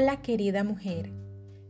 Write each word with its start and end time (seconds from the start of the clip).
Hola 0.00 0.22
querida 0.22 0.62
mujer, 0.62 1.10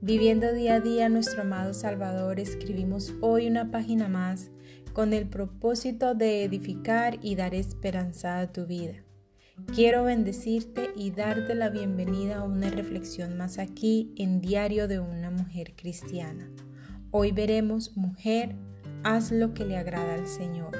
viviendo 0.02 0.52
día 0.52 0.74
a 0.74 0.80
día 0.80 1.08
nuestro 1.08 1.40
amado 1.40 1.72
Salvador, 1.72 2.38
escribimos 2.38 3.14
hoy 3.22 3.46
una 3.46 3.70
página 3.70 4.06
más 4.06 4.50
con 4.92 5.14
el 5.14 5.26
propósito 5.26 6.14
de 6.14 6.44
edificar 6.44 7.18
y 7.22 7.36
dar 7.36 7.54
esperanza 7.54 8.40
a 8.40 8.52
tu 8.52 8.66
vida. 8.66 9.02
Quiero 9.74 10.04
bendecirte 10.04 10.90
y 10.94 11.10
darte 11.10 11.54
la 11.54 11.70
bienvenida 11.70 12.40
a 12.40 12.44
una 12.44 12.68
reflexión 12.68 13.38
más 13.38 13.58
aquí 13.58 14.12
en 14.18 14.42
Diario 14.42 14.88
de 14.88 14.98
una 14.98 15.30
Mujer 15.30 15.72
Cristiana. 15.74 16.50
Hoy 17.10 17.32
veremos, 17.32 17.96
mujer, 17.96 18.56
haz 19.04 19.32
lo 19.32 19.54
que 19.54 19.64
le 19.64 19.78
agrada 19.78 20.12
al 20.12 20.26
Señor. 20.26 20.76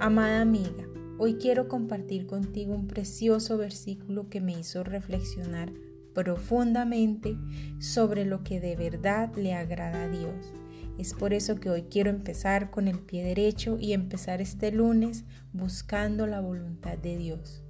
Amada 0.00 0.40
amiga, 0.40 0.88
hoy 1.18 1.34
quiero 1.34 1.68
compartir 1.68 2.26
contigo 2.26 2.74
un 2.74 2.86
precioso 2.88 3.58
versículo 3.58 4.30
que 4.30 4.40
me 4.40 4.58
hizo 4.58 4.82
reflexionar 4.82 5.70
profundamente 6.14 7.36
sobre 7.78 8.24
lo 8.24 8.42
que 8.42 8.60
de 8.60 8.76
verdad 8.76 9.34
le 9.36 9.54
agrada 9.54 10.04
a 10.04 10.08
Dios. 10.08 10.54
Es 10.98 11.12
por 11.12 11.34
eso 11.34 11.56
que 11.56 11.70
hoy 11.70 11.82
quiero 11.90 12.10
empezar 12.10 12.70
con 12.70 12.86
el 12.86 13.00
pie 13.00 13.24
derecho 13.24 13.78
y 13.80 13.92
empezar 13.92 14.40
este 14.40 14.70
lunes 14.70 15.24
buscando 15.52 16.26
la 16.26 16.40
voluntad 16.40 16.96
de 16.98 17.16
Dios. 17.16 17.64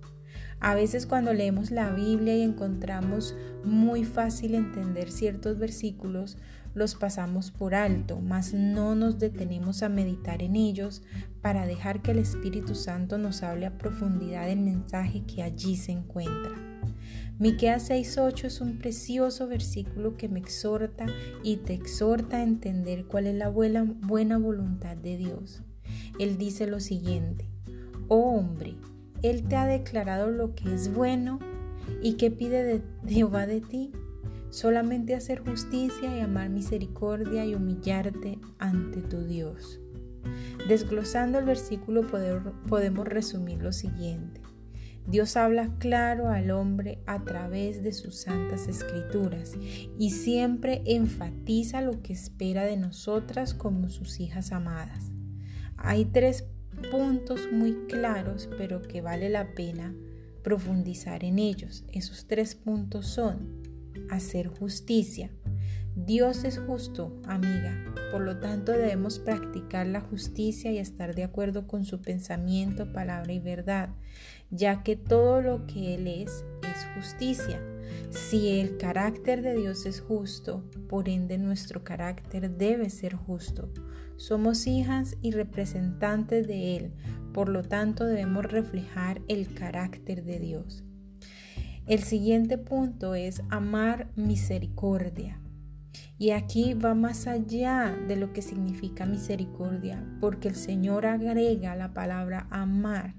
A 0.60 0.74
veces 0.74 1.06
cuando 1.06 1.32
leemos 1.32 1.70
la 1.70 1.90
Biblia 1.90 2.36
y 2.36 2.42
encontramos 2.42 3.34
muy 3.64 4.04
fácil 4.04 4.54
entender 4.54 5.10
ciertos 5.10 5.58
versículos, 5.58 6.38
los 6.74 6.94
pasamos 6.94 7.50
por 7.50 7.74
alto, 7.74 8.20
mas 8.20 8.52
no 8.52 8.94
nos 8.94 9.18
detenemos 9.18 9.82
a 9.82 9.88
meditar 9.88 10.42
en 10.42 10.56
ellos 10.56 11.02
para 11.40 11.66
dejar 11.66 12.02
que 12.02 12.10
el 12.10 12.18
Espíritu 12.18 12.74
Santo 12.74 13.16
nos 13.16 13.42
hable 13.42 13.66
a 13.66 13.78
profundidad 13.78 14.46
del 14.46 14.60
mensaje 14.60 15.24
que 15.24 15.42
allí 15.42 15.76
se 15.76 15.92
encuentra. 15.92 16.73
Miqueas 17.36 17.90
6:8 17.90 18.46
es 18.46 18.60
un 18.60 18.78
precioso 18.78 19.48
versículo 19.48 20.16
que 20.16 20.28
me 20.28 20.38
exhorta 20.38 21.06
y 21.42 21.56
te 21.56 21.74
exhorta 21.74 22.36
a 22.36 22.42
entender 22.44 23.06
cuál 23.06 23.26
es 23.26 23.34
la 23.34 23.48
buena, 23.48 24.38
voluntad 24.38 24.96
de 24.96 25.16
Dios. 25.16 25.62
Él 26.20 26.38
dice 26.38 26.68
lo 26.68 26.78
siguiente: 26.78 27.48
Oh 28.06 28.38
hombre, 28.38 28.76
Él 29.22 29.48
te 29.48 29.56
ha 29.56 29.66
declarado 29.66 30.30
lo 30.30 30.54
que 30.54 30.72
es 30.72 30.94
bueno 30.94 31.40
y 32.00 32.12
que 32.14 32.30
pide 32.30 32.62
de 32.62 32.82
Jehová 33.06 33.48
de 33.48 33.60
ti. 33.60 33.90
Solamente 34.50 35.16
hacer 35.16 35.40
justicia 35.40 36.16
y 36.16 36.20
amar 36.20 36.50
misericordia 36.50 37.44
y 37.44 37.56
humillarte 37.56 38.38
ante 38.60 39.02
tu 39.02 39.24
Dios. 39.24 39.80
Desglosando 40.68 41.40
el 41.40 41.46
versículo 41.46 42.06
podemos 42.68 43.08
resumir 43.08 43.60
lo 43.60 43.72
siguiente. 43.72 44.40
Dios 45.06 45.36
habla 45.36 45.70
claro 45.78 46.28
al 46.30 46.50
hombre 46.50 46.98
a 47.06 47.24
través 47.24 47.82
de 47.82 47.92
sus 47.92 48.22
santas 48.22 48.68
escrituras 48.68 49.52
y 49.98 50.10
siempre 50.10 50.82
enfatiza 50.86 51.82
lo 51.82 52.02
que 52.02 52.14
espera 52.14 52.64
de 52.64 52.78
nosotras 52.78 53.52
como 53.52 53.90
sus 53.90 54.18
hijas 54.20 54.50
amadas. 54.52 55.10
Hay 55.76 56.06
tres 56.06 56.46
puntos 56.90 57.40
muy 57.52 57.86
claros, 57.86 58.48
pero 58.56 58.80
que 58.80 59.02
vale 59.02 59.28
la 59.28 59.54
pena 59.54 59.94
profundizar 60.42 61.24
en 61.24 61.38
ellos. 61.38 61.84
Esos 61.92 62.26
tres 62.26 62.54
puntos 62.54 63.06
son 63.06 63.62
hacer 64.10 64.48
justicia. 64.48 65.30
Dios 65.96 66.44
es 66.44 66.58
justo, 66.58 67.20
amiga, 67.26 67.94
por 68.10 68.22
lo 68.22 68.38
tanto 68.38 68.72
debemos 68.72 69.18
practicar 69.18 69.86
la 69.86 70.00
justicia 70.00 70.72
y 70.72 70.78
estar 70.78 71.14
de 71.14 71.24
acuerdo 71.24 71.66
con 71.66 71.84
su 71.84 72.00
pensamiento, 72.00 72.92
palabra 72.92 73.32
y 73.32 73.38
verdad 73.38 73.90
ya 74.54 74.82
que 74.82 74.96
todo 74.96 75.40
lo 75.40 75.66
que 75.66 75.94
Él 75.94 76.06
es 76.06 76.44
es 76.62 76.86
justicia. 76.94 77.60
Si 78.10 78.60
el 78.60 78.76
carácter 78.76 79.42
de 79.42 79.56
Dios 79.56 79.86
es 79.86 80.00
justo, 80.00 80.64
por 80.88 81.08
ende 81.08 81.38
nuestro 81.38 81.82
carácter 81.82 82.50
debe 82.50 82.90
ser 82.90 83.14
justo. 83.14 83.72
Somos 84.16 84.66
hijas 84.66 85.16
y 85.22 85.32
representantes 85.32 86.46
de 86.46 86.76
Él, 86.76 86.92
por 87.32 87.48
lo 87.48 87.62
tanto 87.62 88.04
debemos 88.04 88.44
reflejar 88.44 89.20
el 89.28 89.52
carácter 89.52 90.24
de 90.24 90.38
Dios. 90.38 90.84
El 91.86 92.02
siguiente 92.02 92.56
punto 92.56 93.14
es 93.14 93.42
amar 93.50 94.08
misericordia. 94.14 95.40
Y 96.24 96.30
aquí 96.30 96.72
va 96.72 96.94
más 96.94 97.26
allá 97.26 97.94
de 98.08 98.16
lo 98.16 98.32
que 98.32 98.40
significa 98.40 99.04
misericordia, 99.04 100.02
porque 100.22 100.48
el 100.48 100.54
Señor 100.54 101.04
agrega 101.04 101.76
la 101.76 101.92
palabra 101.92 102.46
amar 102.48 103.14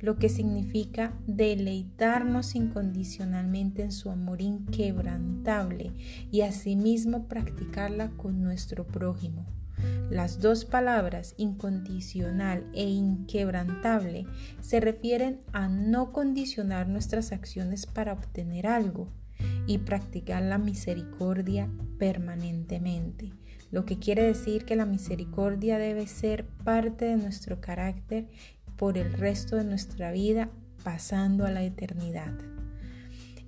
lo 0.00 0.16
que 0.16 0.28
significa 0.28 1.14
deleitarnos 1.28 2.56
incondicionalmente 2.56 3.84
en 3.84 3.92
su 3.92 4.10
amor 4.10 4.42
inquebrantable 4.42 5.92
y 6.32 6.40
asimismo 6.40 7.28
practicarla 7.28 8.10
con 8.16 8.42
nuestro 8.42 8.84
prójimo. 8.84 9.46
Las 10.10 10.40
dos 10.40 10.64
palabras 10.64 11.34
incondicional 11.36 12.68
e 12.74 12.88
inquebrantable 12.88 14.26
se 14.60 14.80
refieren 14.80 15.42
a 15.52 15.68
no 15.68 16.10
condicionar 16.10 16.88
nuestras 16.88 17.30
acciones 17.30 17.86
para 17.86 18.14
obtener 18.14 18.66
algo 18.66 19.12
y 19.68 19.78
practicar 19.78 20.42
la 20.42 20.56
misericordia 20.56 21.68
permanentemente, 21.98 23.34
lo 23.70 23.84
que 23.84 23.98
quiere 23.98 24.22
decir 24.22 24.64
que 24.64 24.76
la 24.76 24.86
misericordia 24.86 25.78
debe 25.78 26.06
ser 26.06 26.46
parte 26.64 27.04
de 27.04 27.18
nuestro 27.18 27.60
carácter 27.60 28.28
por 28.76 28.96
el 28.96 29.12
resto 29.12 29.56
de 29.56 29.64
nuestra 29.64 30.10
vida 30.10 30.48
pasando 30.82 31.44
a 31.44 31.50
la 31.50 31.62
eternidad. 31.62 32.32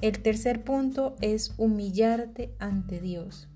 El 0.02 0.20
tercer 0.20 0.62
punto 0.62 1.16
es 1.22 1.54
humillarte 1.56 2.54
ante 2.58 3.00
Dios. 3.00 3.49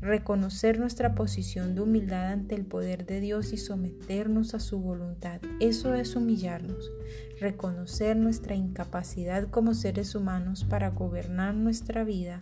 Reconocer 0.00 0.78
nuestra 0.78 1.14
posición 1.14 1.74
de 1.74 1.82
humildad 1.82 2.32
ante 2.32 2.54
el 2.54 2.64
poder 2.64 3.04
de 3.04 3.20
Dios 3.20 3.52
y 3.52 3.58
someternos 3.58 4.54
a 4.54 4.60
su 4.60 4.80
voluntad. 4.80 5.42
Eso 5.60 5.94
es 5.94 6.16
humillarnos. 6.16 6.90
Reconocer 7.38 8.16
nuestra 8.16 8.54
incapacidad 8.54 9.48
como 9.50 9.74
seres 9.74 10.14
humanos 10.14 10.64
para 10.64 10.88
gobernar 10.88 11.54
nuestra 11.54 12.02
vida. 12.02 12.40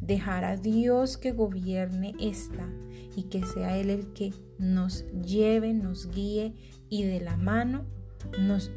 Dejar 0.00 0.44
a 0.44 0.56
Dios 0.56 1.16
que 1.16 1.32
gobierne 1.32 2.14
esta 2.20 2.68
y 3.16 3.24
que 3.24 3.44
sea 3.44 3.76
Él 3.76 3.90
el 3.90 4.12
que 4.12 4.32
nos 4.58 5.04
lleve, 5.22 5.74
nos 5.74 6.10
guíe 6.10 6.54
y 6.88 7.02
de 7.02 7.18
la 7.18 7.36
mano 7.36 7.86
nos 8.38 8.70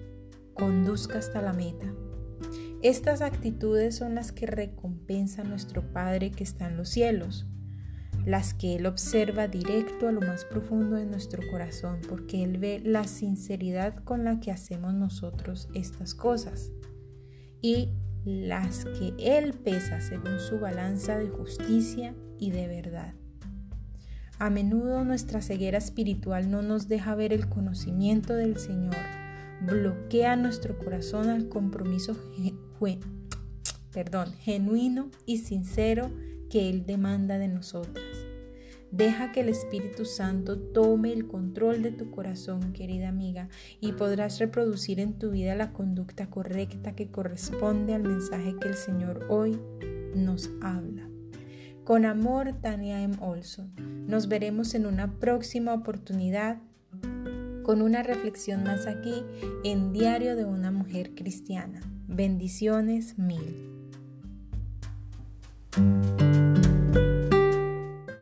conduzca 0.56 1.20
hasta 1.20 1.40
la 1.42 1.54
meta. 1.54 1.94
Estas 2.82 3.22
actitudes 3.22 3.96
son 3.96 4.16
las 4.16 4.32
que 4.32 4.48
recompensa 4.48 5.44
nuestro 5.44 5.94
Padre 5.94 6.32
que 6.32 6.44
está 6.44 6.68
en 6.68 6.78
los 6.78 6.90
cielos, 6.90 7.48
las 8.26 8.54
que 8.54 8.76
Él 8.76 8.86
observa 8.86 9.48
directo 9.48 10.08
a 10.08 10.12
lo 10.12 10.22
más 10.22 10.46
profundo 10.46 10.96
de 10.96 11.06
nuestro 11.06 11.42
corazón, 11.52 12.00
porque 12.08 12.44
Él 12.44 12.58
ve 12.58 12.82
la 12.84 13.06
sinceridad 13.06 13.96
con 14.04 14.24
la 14.24 14.40
que 14.40 14.52
hacemos 14.52 14.94
nosotros 14.94 15.70
estas 15.74 16.14
cosas 16.16 16.72
y 17.62 17.90
las 18.26 18.86
que 18.86 19.14
Él 19.20 19.54
pesa 19.54 20.02
según 20.02 20.40
su 20.40 20.60
balanza 20.60 21.18
de 21.18 21.30
justicia 21.30 22.16
y 22.40 22.52
de 22.52 22.68
verdad. 22.68 23.14
A 24.40 24.50
menudo 24.50 25.04
nuestra 25.04 25.42
ceguera 25.42 25.78
espiritual 25.78 26.50
no 26.50 26.62
nos 26.62 26.88
deja 26.88 27.16
ver 27.16 27.34
el 27.34 27.48
conocimiento 27.50 28.34
del 28.34 28.58
Señor 28.58 28.96
bloquea 29.66 30.36
nuestro 30.36 30.78
corazón 30.78 31.30
al 31.30 31.48
compromiso 31.48 32.16
genuino 34.42 35.10
y 35.26 35.38
sincero 35.38 36.12
que 36.50 36.70
Él 36.70 36.86
demanda 36.86 37.38
de 37.38 37.48
nosotras. 37.48 38.13
Deja 38.94 39.32
que 39.32 39.40
el 39.40 39.50
Espíritu 39.50 40.06
Santo 40.06 40.60
tome 40.60 41.12
el 41.14 41.26
control 41.26 41.82
de 41.82 41.92
tu 41.92 42.12
corazón, 42.12 42.74
querida 42.74 43.10
amiga, 43.10 43.50
y 43.82 43.94
podrás 43.94 44.38
reproducir 44.38 45.00
en 45.00 45.18
tu 45.18 45.32
vida 45.32 45.56
la 45.56 45.74
conducta 45.74 46.30
correcta 46.30 46.96
que 46.96 47.10
corresponde 47.10 47.96
al 47.96 48.04
mensaje 48.04 48.56
que 48.62 48.68
el 48.68 48.76
Señor 48.76 49.26
hoy 49.30 49.60
nos 50.14 50.52
habla. 50.62 51.10
Con 51.84 52.06
amor, 52.06 52.54
Tania 52.62 53.02
M. 53.02 53.16
Olson. 53.20 53.74
Nos 54.06 54.28
veremos 54.28 54.76
en 54.76 54.86
una 54.86 55.20
próxima 55.20 55.74
oportunidad 55.74 56.60
con 57.64 57.82
una 57.82 58.04
reflexión 58.04 58.64
más 58.64 58.86
aquí 58.86 59.24
en 59.64 59.92
Diario 59.92 60.36
de 60.36 60.46
una 60.46 60.70
Mujer 60.70 61.16
Cristiana. 61.16 61.82
Bendiciones 62.08 63.18
mil. 63.18 63.72